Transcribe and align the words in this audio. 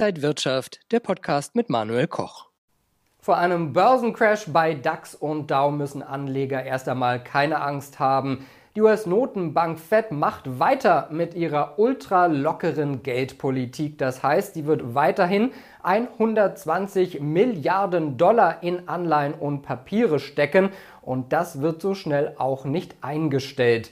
Inside 0.00 0.22
Wirtschaft, 0.22 0.80
der 0.92 1.00
Podcast 1.00 1.54
mit 1.54 1.68
Manuel 1.68 2.06
Koch. 2.06 2.46
Vor 3.18 3.36
einem 3.36 3.74
Börsencrash 3.74 4.46
bei 4.46 4.72
DAX 4.72 5.14
und 5.14 5.50
Dow 5.50 5.70
müssen 5.70 6.02
Anleger 6.02 6.62
erst 6.64 6.88
einmal 6.88 7.22
keine 7.22 7.60
Angst 7.60 7.98
haben. 7.98 8.46
Die 8.74 8.80
US-Notenbank 8.80 9.78
Fed 9.78 10.10
macht 10.10 10.58
weiter 10.58 11.08
mit 11.10 11.34
ihrer 11.34 11.78
ultra 11.78 12.24
lockeren 12.28 13.02
Geldpolitik. 13.02 13.98
Das 13.98 14.22
heißt, 14.22 14.54
sie 14.54 14.64
wird 14.64 14.94
weiterhin 14.94 15.50
120 15.82 17.20
Milliarden 17.20 18.16
Dollar 18.16 18.62
in 18.62 18.88
Anleihen 18.88 19.34
und 19.34 19.60
Papiere 19.60 20.18
stecken 20.18 20.70
und 21.02 21.34
das 21.34 21.60
wird 21.60 21.82
so 21.82 21.94
schnell 21.94 22.36
auch 22.38 22.64
nicht 22.64 22.96
eingestellt. 23.02 23.90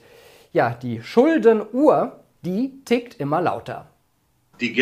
Ja, 0.54 0.70
die 0.70 1.02
Schuldenuhr, 1.02 2.20
die 2.40 2.82
tickt 2.86 3.20
immer 3.20 3.42
lauter 3.42 3.90
die 4.60 4.72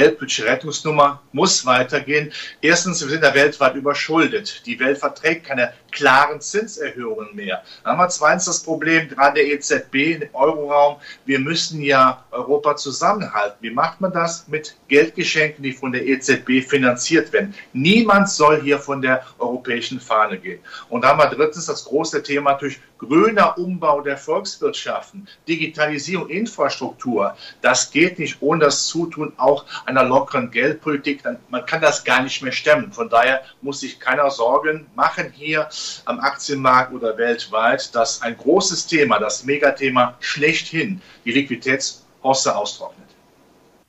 Rettungsnummer 0.45 1.23
muss 1.33 1.67
weitergehen. 1.67 2.33
Erstens, 2.61 3.03
wir 3.03 3.09
sind 3.09 3.23
ja 3.23 3.35
weltweit 3.35 3.75
überschuldet. 3.75 4.63
Die 4.67 4.79
Welt 4.81 4.99
verträgt 4.99 5.47
keine 5.47 5.73
klaren 5.97 6.41
Zinserhöhungen 6.41 7.35
mehr. 7.35 7.63
Dann 7.83 7.93
haben 7.93 7.99
wir 7.99 8.09
zweitens 8.09 8.45
das 8.45 8.63
Problem, 8.63 9.09
gerade 9.09 9.37
der 9.37 9.47
EZB, 9.47 10.23
im 10.23 10.29
Euroraum, 10.35 10.97
wir 11.25 11.41
müssen 11.41 11.81
ja 11.81 12.23
Europa 12.31 12.77
zusammenhalten. 12.77 13.57
Wie 13.61 13.71
macht 13.71 14.01
man 14.01 14.13
das? 14.13 14.47
Mit 14.47 14.77
Geldgeschenken, 14.89 15.63
die 15.65 15.73
von 15.73 15.93
der 15.93 16.07
EZB 16.07 16.63
finanziert 16.63 17.33
werden. 17.33 17.55
Niemand 17.73 18.29
soll 18.29 18.61
hier 18.63 18.79
von 18.79 19.03
der 19.03 19.25
europäischen 19.39 19.99
Fahne 19.99 20.39
gehen. 20.39 20.61
Und 20.91 21.03
dann 21.03 21.13
haben 21.13 21.19
wir 21.19 21.35
drittens 21.37 21.67
das 21.67 21.85
große 21.85 22.23
Thema 22.23 22.53
natürlich 22.53 22.81
grüner 22.99 23.59
Umbau 23.59 24.01
der 24.01 24.17
Volkswirtschaften, 24.17 25.29
Digitalisierung, 25.49 26.29
Infrastruktur. 26.29 27.37
Das 27.61 27.91
geht 27.91 28.19
nicht 28.19 28.39
ohne 28.41 28.65
das 28.65 28.87
Zutun 28.87 29.33
auch 29.37 29.65
einer 29.85 30.05
lockeren 30.05 30.51
Geldpolitik. 30.51 31.23
Man 31.49 31.67
kann 31.67 31.81
das 31.81 32.05
gar 32.05 32.23
nicht 32.23 32.43
mehr 32.43 32.53
stemmen. 32.53 32.93
Von 32.93 33.09
daher 33.09 33.43
muss 33.61 33.81
sich 33.81 34.01
keiner 34.01 34.31
Sorgen 34.31 34.87
machen 34.95 35.33
hier 35.35 35.69
am 36.05 36.21
Aktienmarkt 36.21 36.93
oder 36.93 37.17
weltweit, 37.17 37.95
dass 37.95 38.23
ein 38.23 38.37
großes 38.37 38.87
Thema, 38.87 39.19
das 39.19 39.45
Megathema 39.45 40.15
schlechthin, 40.21 41.01
die 41.25 41.33
Liquiditätshosse 41.33 42.57
austrocknet. 42.57 43.07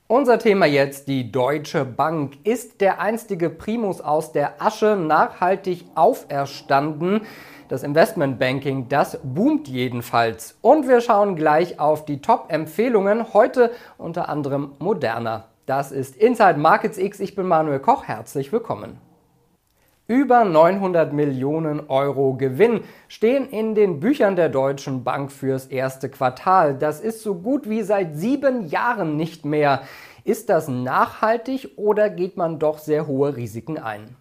Unser 0.09 0.40
Thema 0.40 0.66
jetzt, 0.66 1.09
die 1.09 1.31
Deutsche 1.31 1.84
Bank. 1.84 2.38
Ist 2.45 2.80
der 2.80 3.02
einstige 3.02 3.50
Primus 3.50 4.00
aus 4.00 4.31
der 4.31 4.62
Asche 4.62 4.95
nachhaltig 4.95 5.84
auferstanden? 5.95 7.22
Das 7.68 7.84
Investmentbanking, 7.84 8.88
das 8.88 9.20
boomt 9.22 9.68
jedenfalls. 9.68 10.58
Und 10.62 10.88
wir 10.88 11.02
schauen 11.02 11.36
gleich 11.36 11.81
auf 11.81 12.06
die 12.06 12.22
Top-Empfehlungen, 12.22 13.34
heute 13.34 13.72
unter 13.98 14.30
anderem 14.30 14.75
Moderna. 14.80 15.50
Das 15.66 15.92
ist 15.92 16.16
Inside 16.16 16.58
Markets 16.58 16.98
X. 16.98 17.20
Ich 17.20 17.36
bin 17.36 17.45
Manuel 17.45 17.80
Koch. 17.80 18.06
Herzlich 18.06 18.53
willkommen. 18.53 19.02
Über 20.09 20.45
900 20.45 21.11
Millionen 21.11 21.89
Euro 21.89 22.36
Gewinn 22.36 22.86
stehen 23.09 23.50
in 23.50 23.75
den 23.75 24.00
Büchern 24.00 24.38
der 24.38 24.47
Deutschen 24.47 25.03
Bank 25.03 25.33
fürs 25.33 25.66
erste 25.66 26.08
Quartal. 26.08 26.77
Das 26.77 27.02
ist 27.02 27.22
so 27.23 27.36
gut 27.36 27.69
wie 27.69 27.81
seit 27.81 28.16
sieben 28.16 28.67
Jahren 28.67 29.17
nicht 29.17 29.44
mehr. 29.44 29.81
Ist 30.23 30.50
das 30.50 30.69
nachhaltig 30.69 31.72
oder 31.75 32.09
geht 32.09 32.38
man 32.38 32.58
doch 32.58 32.78
sehr 32.78 33.05
hohe 33.05 33.35
Risiken 33.35 33.78
ein? 33.78 34.16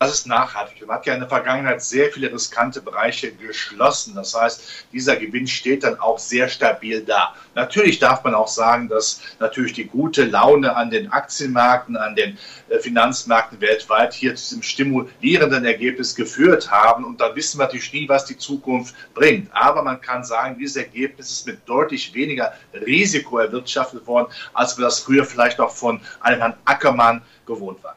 Das 0.00 0.12
ist 0.12 0.28
nachhaltig. 0.28 0.86
Man 0.86 0.98
hat 0.98 1.06
ja 1.06 1.14
in 1.14 1.18
der 1.18 1.28
Vergangenheit 1.28 1.82
sehr 1.82 2.12
viele 2.12 2.32
riskante 2.32 2.80
Bereiche 2.80 3.32
geschlossen. 3.32 4.14
Das 4.14 4.32
heißt, 4.32 4.86
dieser 4.92 5.16
Gewinn 5.16 5.48
steht 5.48 5.82
dann 5.82 5.98
auch 5.98 6.20
sehr 6.20 6.48
stabil 6.48 7.02
da. 7.02 7.34
Natürlich 7.56 7.98
darf 7.98 8.22
man 8.22 8.32
auch 8.32 8.46
sagen, 8.46 8.88
dass 8.88 9.20
natürlich 9.40 9.72
die 9.72 9.86
gute 9.86 10.22
Laune 10.24 10.76
an 10.76 10.90
den 10.90 11.10
Aktienmärkten, 11.10 11.96
an 11.96 12.14
den 12.14 12.38
äh, 12.68 12.78
Finanzmärkten 12.78 13.60
weltweit 13.60 14.14
hier 14.14 14.36
zu 14.36 14.50
diesem 14.50 14.62
stimulierenden 14.62 15.64
Ergebnis 15.64 16.14
geführt 16.14 16.70
haben. 16.70 17.04
Und 17.04 17.20
dann 17.20 17.34
wissen 17.34 17.58
wir 17.58 17.64
natürlich 17.64 17.92
nie, 17.92 18.08
was 18.08 18.24
die 18.24 18.38
Zukunft 18.38 18.94
bringt. 19.14 19.50
Aber 19.52 19.82
man 19.82 20.00
kann 20.00 20.22
sagen, 20.22 20.58
dieses 20.60 20.76
Ergebnis 20.76 21.28
ist 21.32 21.46
mit 21.48 21.68
deutlich 21.68 22.14
weniger 22.14 22.52
Risiko 22.72 23.38
erwirtschaftet 23.38 24.06
worden, 24.06 24.32
als 24.54 24.78
wir 24.78 24.84
das 24.84 25.00
früher 25.00 25.24
vielleicht 25.24 25.58
auch 25.58 25.72
von 25.72 26.00
einem 26.20 26.38
Herrn 26.38 26.54
Ackermann 26.66 27.20
gewohnt 27.46 27.82
waren. 27.82 27.96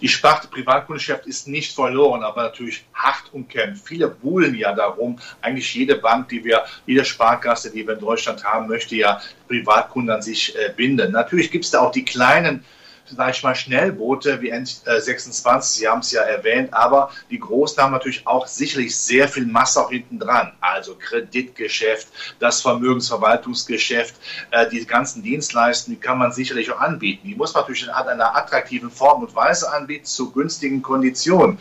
Die 0.00 0.08
Sparte 0.08 0.48
Privatkundschaft 0.48 1.26
ist 1.26 1.48
nicht 1.48 1.74
verloren, 1.74 2.22
aber 2.22 2.42
natürlich 2.42 2.84
hart 2.94 3.32
umkämpft. 3.32 3.86
Viele 3.86 4.08
buhlen 4.08 4.54
ja 4.54 4.72
darum. 4.72 5.18
Eigentlich 5.40 5.74
jede 5.74 5.96
Bank, 5.96 6.28
die 6.28 6.44
wir, 6.44 6.64
jede 6.86 7.04
Sparkasse, 7.04 7.70
die 7.70 7.86
wir 7.86 7.94
in 7.94 8.00
Deutschland 8.00 8.44
haben, 8.44 8.68
möchte 8.68 8.96
ja 8.96 9.20
Privatkunden 9.48 10.14
an 10.14 10.22
sich 10.22 10.56
äh, 10.56 10.72
binden. 10.76 11.12
Natürlich 11.12 11.50
gibt 11.50 11.64
es 11.64 11.70
da 11.70 11.80
auch 11.80 11.92
die 11.92 12.04
kleinen 12.04 12.64
sage 13.06 13.30
ich 13.32 13.42
mal, 13.42 13.54
Schnellboote 13.54 14.40
wie 14.40 14.52
N26, 14.52 15.62
Sie 15.62 15.88
haben 15.88 16.00
es 16.00 16.10
ja 16.12 16.22
erwähnt, 16.22 16.72
aber 16.72 17.10
die 17.30 17.38
Großen 17.38 17.82
haben 17.82 17.92
natürlich 17.92 18.26
auch 18.26 18.46
sicherlich 18.46 18.96
sehr 18.96 19.28
viel 19.28 19.46
Masse 19.46 19.80
auch 19.80 19.90
hinten 19.90 20.18
dran. 20.18 20.52
Also 20.60 20.94
Kreditgeschäft, 20.96 22.08
das 22.38 22.62
Vermögensverwaltungsgeschäft, 22.62 24.14
äh, 24.50 24.68
die 24.68 24.84
ganzen 24.86 25.22
Dienstleistungen, 25.22 25.98
die 25.98 26.06
kann 26.06 26.18
man 26.18 26.32
sicherlich 26.32 26.70
auch 26.70 26.80
anbieten. 26.80 27.28
Die 27.28 27.34
muss 27.34 27.54
man 27.54 27.62
natürlich 27.62 27.84
in 27.84 27.90
einer 27.90 28.36
attraktiven 28.36 28.90
Form 28.90 29.22
und 29.22 29.34
Weise 29.34 29.72
anbieten, 29.72 30.04
zu 30.04 30.30
günstigen 30.30 30.82
Konditionen. 30.82 31.58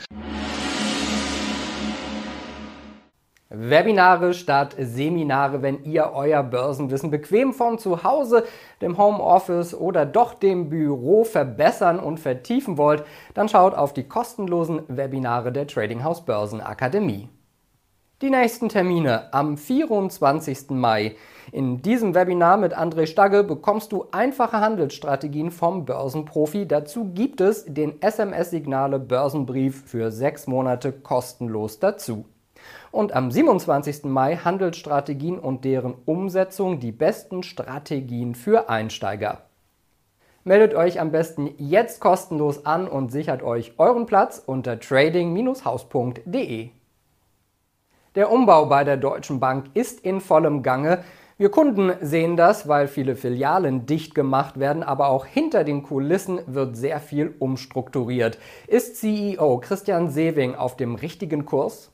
Webinare 3.55 4.33
statt 4.33 4.75
Seminare, 4.79 5.61
wenn 5.61 5.83
ihr 5.83 6.11
euer 6.15 6.41
Börsenwissen 6.41 7.11
bequem 7.11 7.53
von 7.53 7.77
zu 7.77 8.03
Hause, 8.03 8.45
dem 8.81 8.97
Homeoffice 8.97 9.75
oder 9.75 10.07
doch 10.07 10.33
dem 10.33 10.69
Büro 10.69 11.23
verbessern 11.23 11.99
und 11.99 12.19
vertiefen 12.19 12.79
wollt, 12.79 13.03
dann 13.35 13.47
schaut 13.47 13.75
auf 13.75 13.93
die 13.93 14.07
kostenlosen 14.07 14.81
Webinare 14.87 15.51
der 15.51 15.67
Trading 15.67 16.03
House 16.03 16.25
Börsenakademie. 16.25 17.29
Die 18.23 18.31
nächsten 18.31 18.69
Termine 18.69 19.31
am 19.33 19.55
24. 19.55 20.71
Mai. 20.71 21.15
In 21.51 21.83
diesem 21.83 22.15
Webinar 22.15 22.57
mit 22.57 22.75
André 22.75 23.05
Stagge 23.05 23.43
bekommst 23.43 23.91
du 23.91 24.05
einfache 24.11 24.61
Handelsstrategien 24.61 25.51
vom 25.51 25.85
Börsenprofi. 25.85 26.67
Dazu 26.67 27.11
gibt 27.13 27.39
es 27.39 27.65
den 27.65 28.01
SMS-Signale 28.01 28.97
Börsenbrief 28.97 29.83
für 29.85 30.09
sechs 30.09 30.47
Monate 30.47 30.91
kostenlos 30.91 31.79
dazu 31.79 32.25
und 32.91 33.13
am 33.13 33.31
27. 33.31 34.05
Mai 34.05 34.37
Handelsstrategien 34.37 35.39
und 35.39 35.65
deren 35.65 35.95
Umsetzung 36.05 36.79
die 36.79 36.91
besten 36.91 37.43
Strategien 37.43 38.35
für 38.35 38.69
Einsteiger. 38.69 39.43
Meldet 40.45 40.75
euch 40.75 40.99
am 40.99 41.11
besten 41.11 41.51
jetzt 41.57 42.01
kostenlos 42.01 42.65
an 42.65 42.87
und 42.87 43.11
sichert 43.11 43.43
euch 43.43 43.75
euren 43.77 44.05
Platz 44.05 44.43
unter 44.45 44.77
trading-haus.de. 44.79 46.69
Der 48.15 48.31
Umbau 48.31 48.65
bei 48.65 48.83
der 48.83 48.97
Deutschen 48.97 49.39
Bank 49.39 49.67
ist 49.73 50.01
in 50.01 50.19
vollem 50.19 50.61
Gange. 50.61 51.03
Wir 51.37 51.49
Kunden 51.49 51.93
sehen 52.01 52.35
das, 52.35 52.67
weil 52.67 52.89
viele 52.89 53.15
Filialen 53.15 53.85
dicht 53.85 54.13
gemacht 54.13 54.59
werden, 54.59 54.83
aber 54.83 55.07
auch 55.07 55.25
hinter 55.25 55.63
den 55.63 55.81
Kulissen 55.81 56.41
wird 56.45 56.75
sehr 56.75 56.99
viel 56.99 57.33
umstrukturiert. 57.39 58.37
Ist 58.67 58.97
CEO 58.97 59.59
Christian 59.59 60.09
Sewing 60.09 60.55
auf 60.55 60.75
dem 60.75 60.95
richtigen 60.95 61.45
Kurs? 61.45 61.92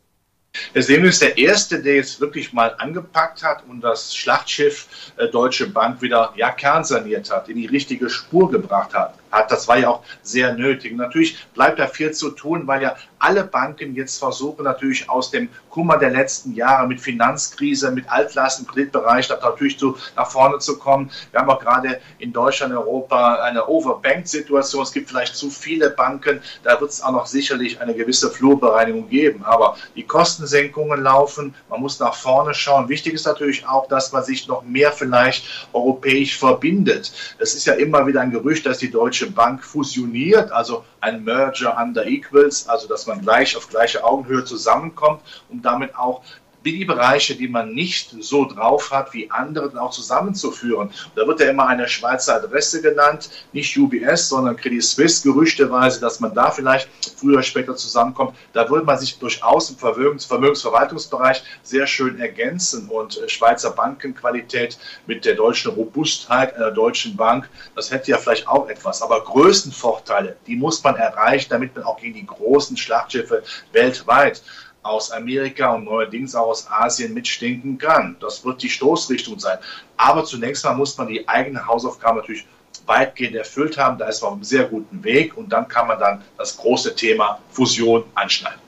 Der 0.73 0.83
Seemann 0.83 1.09
ist 1.09 1.21
der 1.21 1.37
Erste, 1.37 1.81
der 1.81 1.95
jetzt 1.95 2.19
wirklich 2.19 2.53
mal 2.53 2.75
angepackt 2.77 3.43
hat 3.43 3.63
und 3.67 3.81
das 3.81 4.15
Schlachtschiff 4.15 4.87
äh, 5.17 5.27
Deutsche 5.27 5.67
Bank 5.67 6.01
wieder 6.01 6.33
ja, 6.35 6.51
kernsaniert 6.51 7.31
hat, 7.31 7.49
in 7.49 7.57
die 7.57 7.67
richtige 7.67 8.09
Spur 8.09 8.49
gebracht 8.51 8.93
hat 8.93 9.15
hat. 9.31 9.51
Das 9.51 9.67
war 9.67 9.77
ja 9.77 9.89
auch 9.89 10.03
sehr 10.21 10.53
nötig. 10.53 10.95
Natürlich 10.95 11.37
bleibt 11.53 11.79
da 11.79 11.87
viel 11.87 12.11
zu 12.11 12.31
tun, 12.31 12.67
weil 12.67 12.81
ja 12.81 12.95
alle 13.19 13.43
Banken 13.43 13.95
jetzt 13.95 14.17
versuchen, 14.17 14.63
natürlich 14.63 15.09
aus 15.09 15.29
dem 15.29 15.49
Kummer 15.69 15.97
der 15.97 16.09
letzten 16.09 16.53
Jahre 16.55 16.87
mit 16.87 17.01
Finanzkrise, 17.01 17.91
mit 17.91 18.09
Altlasten, 18.09 18.65
Kreditbereich, 18.65 19.27
da 19.27 19.37
natürlich 19.41 19.77
zu, 19.77 19.97
nach 20.15 20.29
vorne 20.29 20.59
zu 20.59 20.79
kommen. 20.79 21.11
Wir 21.31 21.41
haben 21.41 21.49
auch 21.49 21.59
gerade 21.59 21.99
in 22.17 22.33
Deutschland, 22.33 22.73
Europa 22.73 23.35
eine 23.43 23.67
Overbanked-Situation. 23.67 24.83
Es 24.83 24.93
gibt 24.93 25.09
vielleicht 25.09 25.35
zu 25.35 25.49
viele 25.49 25.89
Banken. 25.89 26.41
Da 26.63 26.79
wird 26.79 26.91
es 26.91 27.03
auch 27.03 27.11
noch 27.11 27.25
sicherlich 27.25 27.81
eine 27.81 27.93
gewisse 27.93 28.31
Flurbereinigung 28.31 29.09
geben. 29.09 29.43
Aber 29.43 29.75
die 29.95 30.03
Kostensenkungen 30.03 31.03
laufen. 31.03 31.53
Man 31.69 31.81
muss 31.81 31.99
nach 31.99 32.15
vorne 32.15 32.53
schauen. 32.53 32.89
Wichtig 32.89 33.13
ist 33.13 33.25
natürlich 33.25 33.67
auch, 33.67 33.87
dass 33.87 34.11
man 34.11 34.23
sich 34.23 34.47
noch 34.47 34.63
mehr 34.63 34.91
vielleicht 34.91 35.67
europäisch 35.73 36.37
verbindet. 36.37 37.11
Es 37.37 37.53
ist 37.53 37.65
ja 37.65 37.73
immer 37.73 38.07
wieder 38.07 38.21
ein 38.21 38.31
Gerücht, 38.31 38.65
dass 38.65 38.77
die 38.77 38.91
Deutsche 38.91 39.18
Deutsche 39.19 39.31
Bank 39.31 39.63
fusioniert, 39.63 40.51
also 40.51 40.85
ein 41.01 41.25
Merger 41.25 41.77
under 41.77 42.07
Equals, 42.07 42.69
also 42.69 42.87
dass 42.87 43.05
man 43.05 43.21
gleich 43.21 43.57
auf 43.57 43.67
gleicher 43.67 44.05
Augenhöhe 44.05 44.45
zusammenkommt, 44.45 45.21
um 45.49 45.61
damit 45.61 45.95
auch 45.95 46.23
die 46.65 46.85
Bereiche, 46.85 47.35
die 47.35 47.47
man 47.47 47.73
nicht 47.73 48.15
so 48.19 48.45
drauf 48.45 48.91
hat 48.91 49.13
wie 49.13 49.31
andere, 49.31 49.69
dann 49.69 49.79
auch 49.79 49.91
zusammenzuführen. 49.91 50.91
Da 51.15 51.25
wird 51.25 51.39
ja 51.39 51.49
immer 51.49 51.67
eine 51.67 51.87
Schweizer 51.87 52.35
Adresse 52.35 52.81
genannt, 52.81 53.29
nicht 53.53 53.77
UBS, 53.77 54.29
sondern 54.29 54.57
Credit 54.57 54.83
Suisse, 54.83 55.23
gerüchteweise, 55.23 55.99
dass 56.01 56.19
man 56.19 56.33
da 56.33 56.51
vielleicht 56.51 56.89
früher 57.17 57.43
später 57.43 57.75
zusammenkommt. 57.75 58.35
Da 58.53 58.69
würde 58.69 58.85
man 58.85 58.97
sich 58.97 59.17
durchaus 59.19 59.69
im 59.69 59.77
Vermögens 59.77 60.25
Vermögensverwaltungsbereich 60.25 61.43
sehr 61.63 61.87
schön 61.87 62.19
ergänzen 62.19 62.89
und 62.89 63.17
äh, 63.17 63.29
Schweizer 63.29 63.71
Bankenqualität 63.71 64.77
mit 65.07 65.25
der 65.25 65.35
deutschen 65.35 65.71
Robustheit 65.71 66.55
einer 66.55 66.71
deutschen 66.71 67.15
Bank, 67.15 67.49
das 67.75 67.91
hätte 67.91 68.11
ja 68.11 68.17
vielleicht 68.17 68.47
auch 68.47 68.67
etwas. 68.69 69.01
Aber 69.01 69.23
Größenvorteile, 69.23 70.35
die 70.47 70.55
muss 70.55 70.83
man 70.83 70.95
erreichen, 70.95 71.49
damit 71.49 71.75
man 71.75 71.85
auch 71.85 71.99
gegen 71.99 72.15
die 72.15 72.25
großen 72.25 72.75
Schlachtschiffe 72.77 73.43
weltweit 73.71 74.41
aus 74.83 75.11
Amerika 75.11 75.73
und 75.73 75.85
neuerdings 75.85 76.35
auch 76.35 76.47
aus 76.47 76.69
Asien 76.69 77.13
mitstinken 77.13 77.77
kann. 77.77 78.15
Das 78.19 78.43
wird 78.45 78.61
die 78.63 78.69
Stoßrichtung 78.69 79.39
sein. 79.39 79.57
Aber 79.97 80.23
zunächst 80.23 80.63
mal 80.65 80.73
muss 80.73 80.97
man 80.97 81.07
die 81.07 81.27
eigene 81.27 81.65
Hausaufgabe 81.65 82.19
natürlich 82.19 82.45
weitgehend 82.85 83.35
erfüllt 83.35 83.77
haben. 83.77 83.97
Da 83.97 84.07
ist 84.07 84.21
man 84.21 84.29
auf 84.29 84.35
einem 84.35 84.43
sehr 84.43 84.65
guten 84.65 85.03
Weg 85.03 85.37
und 85.37 85.49
dann 85.49 85.67
kann 85.67 85.87
man 85.87 85.99
dann 85.99 86.23
das 86.37 86.57
große 86.57 86.95
Thema 86.95 87.39
Fusion 87.51 88.03
anschneiden. 88.15 88.59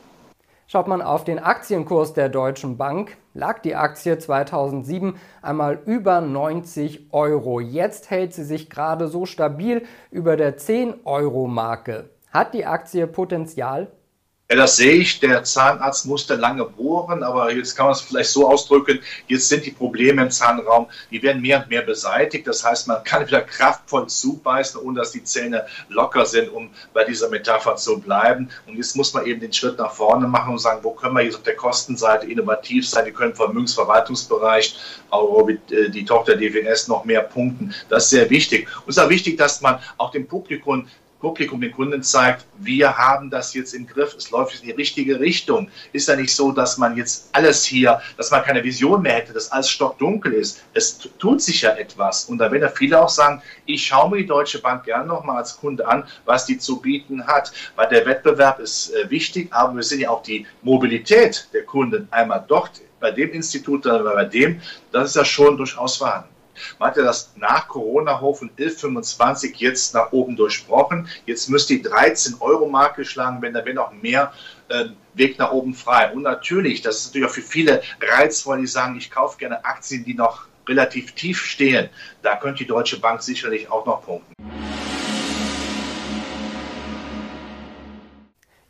Schaut 0.68 0.88
man 0.88 1.02
auf 1.02 1.25
den 1.25 1.38
Aktienkurs 1.38 2.13
der 2.13 2.30
Deutschen 2.30 2.78
Bank, 2.78 3.18
lag 3.34 3.60
die 3.60 3.75
Aktie 3.75 4.18
2007 4.18 5.16
einmal 5.42 5.80
über 5.86 6.22
90 6.22 7.12
Euro. 7.12 7.60
Jetzt 7.60 8.10
hält 8.10 8.34
sie 8.34 8.46
sich 8.46 8.69
gerade 8.69 9.10
so 9.10 9.25
stabil 9.25 9.86
über 10.12 10.38
der 10.38 10.58
10-Euro-Marke. 10.58 12.10
Hat 12.31 12.54
die 12.54 12.66
Aktie 12.66 13.06
Potenzial? 13.06 13.92
Ja, 14.51 14.57
das 14.57 14.75
sehe 14.75 14.95
ich. 14.95 15.21
Der 15.21 15.45
Zahnarzt 15.45 16.06
musste 16.06 16.36
lange 16.36 16.65
bohren, 16.65 17.24
aber 17.24 17.53
jetzt 17.53 17.77
kann 17.77 17.86
man 17.86 17.94
es 17.94 18.01
vielleicht 18.01 18.31
so 18.31 18.50
ausdrücken, 18.50 19.00
jetzt 19.27 19.48
sind 19.48 19.65
die 19.65 19.71
Probleme 19.71 20.24
im 20.24 20.30
Zahnraum, 20.30 20.88
die 21.09 21.24
werden 21.24 21.42
mehr 21.42 21.59
und 21.59 21.69
mehr 21.69 21.83
beseitigt. 21.83 22.45
Das 22.48 22.65
heißt, 22.65 22.86
man 22.89 23.01
kann 23.06 23.25
wieder 23.25 23.44
kraftvoll 23.44 24.07
zubeißen, 24.07 24.81
ohne 24.81 25.00
dass 25.00 25.13
die 25.13 25.24
Zähne 25.24 25.65
locker 25.88 26.25
sind, 26.25 26.50
um 26.50 26.69
bei 26.94 27.06
dieser 27.06 27.30
Metapher 27.30 27.77
zu 27.77 28.01
bleiben. 28.01 28.50
Und 28.68 28.75
jetzt 28.75 28.98
muss 28.98 29.13
man 29.13 29.25
eben 29.25 29.39
den 29.39 29.53
Schritt 29.53 29.77
nach 29.77 29.94
vorne 29.94 30.27
machen 30.27 30.51
und 30.51 30.59
sagen, 30.59 30.83
wo 30.83 30.92
können 30.92 31.15
wir 31.15 31.24
jetzt 31.24 31.38
auf 31.38 31.44
der 31.44 31.56
Kostenseite 31.56 32.27
innovativ 32.27 32.86
sein? 32.86 33.06
Wir 33.06 33.13
können 33.13 33.33
Vermögensverwaltungsbereich, 33.33 34.77
auch 35.12 35.48
äh, 35.48 35.89
die 35.89 36.03
Tochter 36.03 36.36
DWS 36.36 36.89
noch 36.89 37.06
mehr 37.06 37.21
punkten. 37.21 37.74
Das 37.88 38.03
ist 38.03 38.09
sehr 38.09 38.30
wichtig. 38.30 38.68
Und 38.80 38.89
es 38.89 38.98
ist 38.98 39.01
auch 39.01 39.09
wichtig, 39.09 39.38
dass 39.38 39.62
man 39.62 39.80
auch 39.98 40.12
dem 40.12 40.27
Publikum 40.27 40.88
Publikum, 41.22 41.62
den 41.62 41.72
Kunden 41.72 42.02
zeigt, 42.04 42.46
wir 42.58 42.98
haben 42.98 43.30
das 43.30 43.54
jetzt 43.54 43.74
im 43.74 43.88
Griff, 43.88 44.16
es 44.16 44.32
läuft 44.32 44.60
in 44.60 44.68
die 44.68 44.72
richtige 44.72 45.20
Richtung. 45.20 45.70
Ist 45.94 46.08
ja 46.08 46.16
nicht 46.16 46.36
so, 46.36 46.52
dass 46.52 46.78
man 46.78 46.98
jetzt 46.98 47.30
alles 47.32 47.64
hier, 47.64 48.02
dass 48.18 48.32
man 48.32 48.44
keine 48.44 48.64
Vision 48.64 49.04
mehr 49.04 49.14
hätte, 49.14 49.32
dass 49.32 49.52
alles 49.52 49.70
stockdunkel 49.70 50.34
ist. 50.34 50.64
Es 50.74 50.98
tut 51.20 51.42
sich 51.42 51.62
ja 51.62 51.76
etwas. 51.76 52.26
Und 52.26 52.40
da 52.40 52.52
werden 52.52 52.64
ja 52.64 52.70
viele 52.70 53.02
auch 53.02 53.10
sagen, 53.10 53.42
ich 53.66 53.86
schaue 53.86 54.10
mir 54.10 54.18
die 54.18 54.26
Deutsche 54.26 54.60
Bank 54.60 54.84
gerne 54.86 55.06
nochmal 55.06 55.38
als 55.38 55.58
Kunde 55.58 55.88
an, 55.88 56.04
was 56.26 56.46
die 56.46 56.58
zu 56.58 56.82
bieten 56.82 57.28
hat. 57.28 57.52
Weil 57.76 57.88
der 57.90 58.06
Wettbewerb 58.06 58.60
ist 58.60 58.94
äh, 58.94 59.10
wichtig, 59.10 59.48
aber 59.52 59.76
wir 59.76 59.84
sehen 59.84 60.00
ja 60.00 60.10
auch 60.10 60.24
die 60.24 60.46
Mobilität 60.64 61.48
der 61.54 61.64
Kunden 61.64 62.08
einmal 62.12 62.44
dort 62.48 62.82
bei 63.00 63.12
dem 63.12 63.32
Institut, 63.32 63.86
dann 63.86 64.04
bei 64.04 64.26
dem, 64.26 64.62
das 64.92 65.10
ist 65.10 65.16
ja 65.16 65.26
schon 65.26 65.58
durchaus 65.58 65.98
vorhanden. 65.98 66.31
Man 66.80 66.90
hat 66.90 66.98
ja 66.98 67.04
das 67.04 67.31
nach 67.36 67.68
Corona-Hoch 67.68 68.38
von 68.38 68.52
11,25 68.58 69.54
jetzt 69.58 69.94
nach 69.94 70.12
oben 70.12 70.36
durchbrochen. 70.36 71.08
Jetzt 71.25 71.50
müsste 71.50 71.75
die 71.75 71.84
13-Euro-Marke 71.84 73.06
schlagen, 73.06 73.42
wenn 73.42 73.54
da 73.54 73.66
wäre 73.66 73.75
noch 73.75 73.92
mehr 73.94 74.34
äh, 74.69 74.86
Weg 75.13 75.38
nach 75.40 75.52
oben 75.52 75.74
frei. 75.74 76.12
Und 76.12 76.24
natürlich, 76.24 76.81
das 76.81 76.98
ist 76.98 77.08
natürlich 77.08 77.30
auch 77.30 77.34
für 77.34 77.42
viele 77.42 77.81
reizvoll, 78.02 78.62
die 78.62 78.68
sagen, 78.68 78.98
ich 78.98 79.12
kaufe 79.12 79.38
gerne 79.38 79.63
Aktien, 79.66 80.06
die 80.06 80.13
noch 80.13 80.48
relativ 80.68 81.13
tief 81.13 81.44
stehen. 81.44 81.90
Da 82.22 82.36
könnte 82.36 82.60
die 82.60 82.68
Deutsche 82.68 83.00
Bank 83.00 83.22
sicherlich 83.22 83.69
auch 83.69 83.86
noch 83.86 84.04
punkten. 84.04 84.34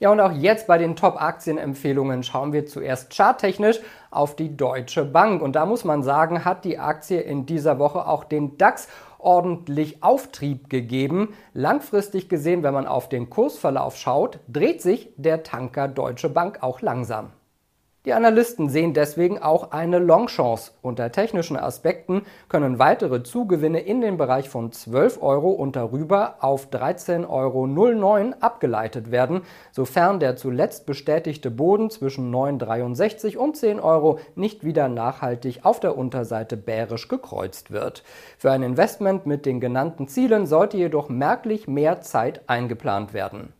Ja, 0.01 0.09
und 0.09 0.19
auch 0.19 0.31
jetzt 0.31 0.65
bei 0.65 0.79
den 0.79 0.95
Top-Aktienempfehlungen 0.95 2.23
schauen 2.23 2.53
wir 2.53 2.65
zuerst 2.65 3.15
charttechnisch 3.15 3.79
auf 4.09 4.35
die 4.35 4.57
Deutsche 4.57 5.05
Bank. 5.05 5.43
Und 5.43 5.55
da 5.55 5.67
muss 5.67 5.83
man 5.83 6.01
sagen, 6.01 6.43
hat 6.43 6.65
die 6.65 6.79
Aktie 6.79 7.21
in 7.21 7.45
dieser 7.45 7.77
Woche 7.77 8.07
auch 8.07 8.23
dem 8.23 8.57
DAX 8.57 8.87
ordentlich 9.19 10.01
Auftrieb 10.01 10.71
gegeben. 10.71 11.35
Langfristig 11.53 12.29
gesehen, 12.29 12.63
wenn 12.63 12.73
man 12.73 12.87
auf 12.87 13.09
den 13.09 13.29
Kursverlauf 13.29 13.95
schaut, 13.95 14.39
dreht 14.47 14.81
sich 14.81 15.13
der 15.17 15.43
Tanker 15.43 15.87
Deutsche 15.87 16.29
Bank 16.29 16.63
auch 16.63 16.81
langsam. 16.81 17.33
Die 18.03 18.13
Analysten 18.13 18.67
sehen 18.67 18.95
deswegen 18.95 19.37
auch 19.37 19.69
eine 19.69 19.99
Longchance. 19.99 20.71
Unter 20.81 21.11
technischen 21.11 21.55
Aspekten 21.55 22.23
können 22.49 22.79
weitere 22.79 23.21
Zugewinne 23.21 23.79
in 23.79 24.01
den 24.01 24.17
Bereich 24.17 24.49
von 24.49 24.71
12 24.71 25.21
Euro 25.21 25.51
und 25.51 25.75
darüber 25.75 26.37
auf 26.39 26.69
13,09 26.71 27.29
Euro 27.29 28.33
abgeleitet 28.39 29.11
werden, 29.11 29.41
sofern 29.71 30.19
der 30.19 30.35
zuletzt 30.35 30.87
bestätigte 30.87 31.51
Boden 31.51 31.91
zwischen 31.91 32.33
9,63 32.33 33.37
und 33.37 33.55
10 33.55 33.79
Euro 33.79 34.17
nicht 34.33 34.63
wieder 34.63 34.89
nachhaltig 34.89 35.59
auf 35.61 35.79
der 35.79 35.95
Unterseite 35.95 36.57
bärisch 36.57 37.07
gekreuzt 37.07 37.69
wird. 37.69 38.01
Für 38.39 38.49
ein 38.49 38.63
Investment 38.63 39.27
mit 39.27 39.45
den 39.45 39.59
genannten 39.59 40.07
Zielen 40.07 40.47
sollte 40.47 40.75
jedoch 40.75 41.09
merklich 41.09 41.67
mehr 41.67 42.01
Zeit 42.01 42.41
eingeplant 42.47 43.13
werden. 43.13 43.53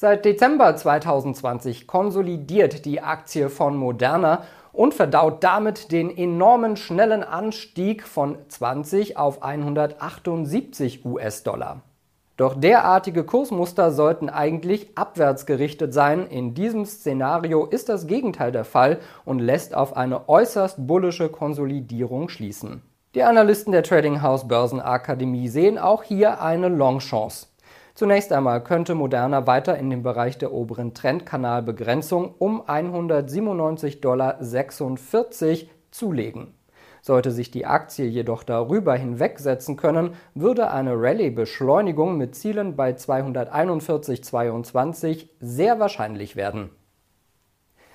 Seit 0.00 0.24
Dezember 0.24 0.76
2020 0.76 1.88
konsolidiert 1.88 2.84
die 2.84 3.00
Aktie 3.00 3.48
von 3.48 3.76
Moderna 3.76 4.44
und 4.72 4.94
verdaut 4.94 5.42
damit 5.42 5.90
den 5.90 6.16
enormen 6.16 6.76
schnellen 6.76 7.24
Anstieg 7.24 8.06
von 8.06 8.38
20 8.46 9.16
auf 9.16 9.42
178 9.42 11.04
US-Dollar. 11.04 11.82
Doch 12.36 12.54
derartige 12.54 13.24
Kursmuster 13.24 13.90
sollten 13.90 14.28
eigentlich 14.28 14.96
abwärts 14.96 15.46
gerichtet 15.46 15.92
sein. 15.92 16.28
In 16.28 16.54
diesem 16.54 16.84
Szenario 16.86 17.66
ist 17.66 17.88
das 17.88 18.06
Gegenteil 18.06 18.52
der 18.52 18.64
Fall 18.64 19.00
und 19.24 19.40
lässt 19.40 19.74
auf 19.74 19.96
eine 19.96 20.28
äußerst 20.28 20.86
bullische 20.86 21.28
Konsolidierung 21.28 22.28
schließen. 22.28 22.82
Die 23.16 23.24
Analysten 23.24 23.72
der 23.72 23.82
Trading 23.82 24.22
House 24.22 24.46
Börsenakademie 24.46 25.48
sehen 25.48 25.76
auch 25.76 26.04
hier 26.04 26.40
eine 26.40 26.68
Longchance. 26.68 27.48
Zunächst 27.98 28.32
einmal 28.32 28.62
könnte 28.62 28.94
Moderna 28.94 29.48
weiter 29.48 29.76
in 29.76 29.90
dem 29.90 30.04
Bereich 30.04 30.38
der 30.38 30.52
oberen 30.52 30.94
Trendkanalbegrenzung 30.94 32.32
um 32.38 32.62
197,46 32.62 34.00
Dollar 34.00 34.38
zulegen. 35.90 36.54
Sollte 37.02 37.32
sich 37.32 37.50
die 37.50 37.66
Aktie 37.66 38.06
jedoch 38.06 38.44
darüber 38.44 38.94
hinwegsetzen 38.94 39.76
können, 39.76 40.12
würde 40.36 40.70
eine 40.70 40.92
Rallye-Beschleunigung 40.92 42.16
mit 42.16 42.36
Zielen 42.36 42.76
bei 42.76 42.92
241,22 42.92 45.26
sehr 45.40 45.80
wahrscheinlich 45.80 46.36
werden. 46.36 46.70